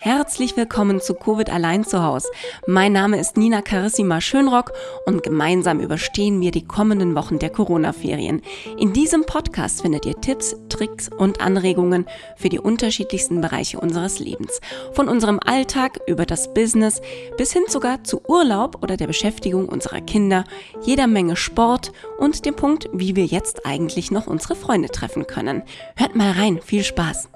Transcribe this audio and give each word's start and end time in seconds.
Herzlich 0.00 0.56
willkommen 0.56 1.00
zu 1.00 1.12
Covid 1.12 1.50
allein 1.50 1.82
zu 1.82 2.04
Haus. 2.04 2.24
Mein 2.68 2.92
Name 2.92 3.18
ist 3.18 3.36
Nina 3.36 3.62
Carissima 3.62 4.20
Schönrock 4.20 4.72
und 5.06 5.24
gemeinsam 5.24 5.80
überstehen 5.80 6.40
wir 6.40 6.52
die 6.52 6.64
kommenden 6.64 7.16
Wochen 7.16 7.40
der 7.40 7.50
Corona-Ferien. 7.50 8.40
In 8.78 8.92
diesem 8.92 9.26
Podcast 9.26 9.82
findet 9.82 10.06
ihr 10.06 10.14
Tipps, 10.20 10.54
Tricks 10.68 11.08
und 11.08 11.40
Anregungen 11.40 12.06
für 12.36 12.48
die 12.48 12.60
unterschiedlichsten 12.60 13.40
Bereiche 13.40 13.80
unseres 13.80 14.20
Lebens. 14.20 14.60
Von 14.92 15.08
unserem 15.08 15.40
Alltag 15.44 15.98
über 16.06 16.26
das 16.26 16.54
Business 16.54 17.02
bis 17.36 17.52
hin 17.52 17.64
sogar 17.66 18.04
zu 18.04 18.22
Urlaub 18.28 18.84
oder 18.84 18.96
der 18.96 19.08
Beschäftigung 19.08 19.68
unserer 19.68 20.00
Kinder, 20.00 20.44
jeder 20.80 21.08
Menge 21.08 21.34
Sport 21.34 21.90
und 22.18 22.46
dem 22.46 22.54
Punkt, 22.54 22.88
wie 22.92 23.16
wir 23.16 23.24
jetzt 23.24 23.66
eigentlich 23.66 24.12
noch 24.12 24.28
unsere 24.28 24.54
Freunde 24.54 24.90
treffen 24.90 25.26
können. 25.26 25.64
Hört 25.96 26.14
mal 26.14 26.30
rein, 26.30 26.60
viel 26.62 26.84
Spaß! 26.84 27.28